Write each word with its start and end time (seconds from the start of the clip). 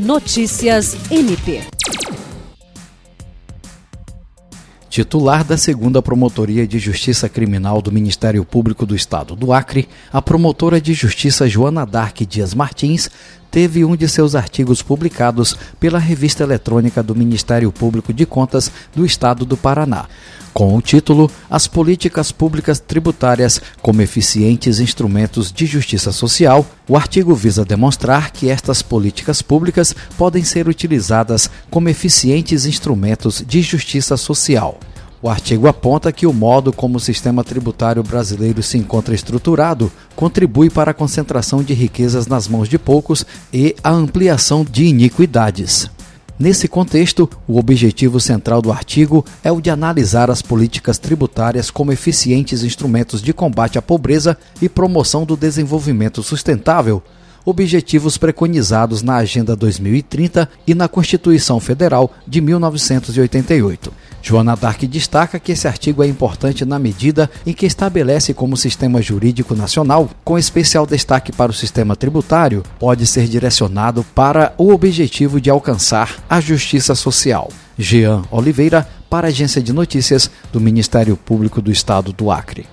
Notícias 0.00 0.96
MP. 1.10 1.60
Titular 4.88 5.44
da 5.44 5.58
segunda 5.58 6.00
Promotoria 6.00 6.66
de 6.66 6.78
Justiça 6.78 7.28
Criminal 7.28 7.82
do 7.82 7.92
Ministério 7.92 8.42
Público 8.42 8.86
do 8.86 8.96
Estado 8.96 9.36
do 9.36 9.52
Acre, 9.52 9.86
a 10.10 10.22
promotora 10.22 10.80
de 10.80 10.94
justiça 10.94 11.46
Joana 11.46 11.84
Dark 11.84 12.22
Dias 12.22 12.54
Martins 12.54 13.10
teve 13.50 13.84
um 13.84 13.96
de 13.96 14.08
seus 14.08 14.34
artigos 14.34 14.82
publicados 14.82 15.56
pela 15.78 15.98
revista 15.98 16.42
eletrônica 16.42 17.02
do 17.02 17.14
Ministério 17.14 17.72
Público 17.72 18.12
de 18.12 18.24
Contas 18.24 18.70
do 18.94 19.04
Estado 19.04 19.44
do 19.44 19.56
Paraná, 19.56 20.06
com 20.52 20.76
o 20.76 20.82
título 20.82 21.30
As 21.48 21.66
Políticas 21.66 22.32
Públicas 22.32 22.78
Tributárias 22.78 23.60
como 23.80 24.02
Eficientes 24.02 24.80
Instrumentos 24.80 25.52
de 25.52 25.66
Justiça 25.66 26.12
Social. 26.12 26.66
O 26.88 26.96
artigo 26.96 27.34
visa 27.34 27.64
demonstrar 27.64 28.30
que 28.30 28.48
estas 28.50 28.82
políticas 28.82 29.42
públicas 29.42 29.94
podem 30.16 30.44
ser 30.44 30.68
utilizadas 30.68 31.50
como 31.70 31.88
eficientes 31.88 32.66
instrumentos 32.66 33.44
de 33.46 33.62
justiça 33.62 34.16
social. 34.16 34.78
O 35.22 35.28
artigo 35.28 35.68
aponta 35.68 36.10
que 36.12 36.26
o 36.26 36.32
modo 36.32 36.72
como 36.72 36.96
o 36.96 37.00
sistema 37.00 37.44
tributário 37.44 38.02
brasileiro 38.02 38.62
se 38.62 38.78
encontra 38.78 39.14
estruturado 39.14 39.92
contribui 40.16 40.70
para 40.70 40.92
a 40.92 40.94
concentração 40.94 41.62
de 41.62 41.74
riquezas 41.74 42.26
nas 42.26 42.48
mãos 42.48 42.70
de 42.70 42.78
poucos 42.78 43.26
e 43.52 43.76
a 43.84 43.90
ampliação 43.90 44.64
de 44.64 44.84
iniquidades. 44.86 45.90
Nesse 46.38 46.66
contexto, 46.66 47.28
o 47.46 47.58
objetivo 47.58 48.18
central 48.18 48.62
do 48.62 48.72
artigo 48.72 49.22
é 49.44 49.52
o 49.52 49.60
de 49.60 49.68
analisar 49.68 50.30
as 50.30 50.40
políticas 50.40 50.96
tributárias 50.96 51.70
como 51.70 51.92
eficientes 51.92 52.62
instrumentos 52.62 53.20
de 53.20 53.34
combate 53.34 53.78
à 53.78 53.82
pobreza 53.82 54.38
e 54.62 54.70
promoção 54.70 55.26
do 55.26 55.36
desenvolvimento 55.36 56.22
sustentável, 56.22 57.02
objetivos 57.44 58.16
preconizados 58.16 59.02
na 59.02 59.16
Agenda 59.16 59.54
2030 59.54 60.48
e 60.66 60.74
na 60.74 60.88
Constituição 60.88 61.60
Federal 61.60 62.10
de 62.26 62.40
1988. 62.40 63.92
Joana 64.22 64.54
Dark 64.54 64.82
destaca 64.82 65.38
que 65.38 65.52
esse 65.52 65.66
artigo 65.66 66.02
é 66.02 66.06
importante 66.06 66.64
na 66.64 66.78
medida 66.78 67.30
em 67.46 67.52
que 67.52 67.66
estabelece 67.66 68.34
como 68.34 68.56
sistema 68.56 69.00
jurídico 69.00 69.54
nacional, 69.54 70.10
com 70.24 70.38
especial 70.38 70.86
destaque 70.86 71.32
para 71.32 71.50
o 71.50 71.54
sistema 71.54 71.96
tributário, 71.96 72.62
pode 72.78 73.06
ser 73.06 73.26
direcionado 73.26 74.04
para 74.14 74.52
o 74.58 74.72
objetivo 74.72 75.40
de 75.40 75.50
alcançar 75.50 76.18
a 76.28 76.40
justiça 76.40 76.94
social. 76.94 77.50
Jean 77.78 78.22
Oliveira, 78.30 78.86
para 79.08 79.26
a 79.26 79.30
Agência 79.30 79.62
de 79.62 79.72
Notícias 79.72 80.30
do 80.52 80.60
Ministério 80.60 81.16
Público 81.16 81.60
do 81.60 81.72
Estado 81.72 82.12
do 82.12 82.30
Acre. 82.30 82.66